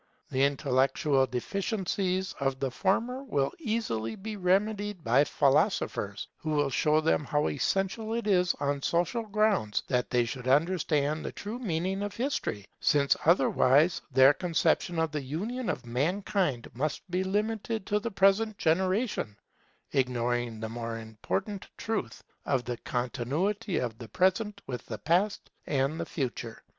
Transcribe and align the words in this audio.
The 0.31 0.43
intellectual 0.43 1.27
deficiencies 1.27 2.33
of 2.39 2.59
the 2.59 2.71
former 2.71 3.21
will 3.23 3.51
easily 3.59 4.15
be 4.15 4.35
remedied 4.35 5.03
by 5.03 5.23
philosophers, 5.25 6.27
who 6.37 6.49
will 6.49 6.71
show 6.71 7.01
them 7.01 7.23
how 7.23 7.47
essential 7.49 8.11
it 8.15 8.25
is 8.25 8.55
on 8.59 8.81
social 8.81 9.21
grounds 9.21 9.83
that 9.89 10.09
they 10.09 10.25
should 10.25 10.47
understand 10.47 11.23
the 11.23 11.31
true 11.31 11.59
meaning 11.59 12.01
of 12.01 12.15
history; 12.15 12.65
since 12.79 13.15
otherwise 13.25 14.01
their 14.11 14.33
conception 14.33 14.97
of 14.97 15.11
the 15.11 15.21
union 15.21 15.69
of 15.69 15.85
mankind 15.85 16.71
must 16.73 17.03
be 17.11 17.23
limited 17.23 17.85
to 17.85 17.99
the 17.99 18.09
present 18.09 18.57
generation, 18.57 19.37
ignoring 19.91 20.59
the 20.59 20.69
more 20.69 20.97
important 20.97 21.67
truth 21.77 22.23
of 22.47 22.65
the 22.65 22.77
continuity 22.77 23.77
of 23.77 23.95
the 23.99 24.07
Present 24.09 24.63
with 24.65 24.83
the 24.87 24.97
Past 24.97 25.51
and 25.67 25.99
the 25.99 26.07
Future. 26.07 26.63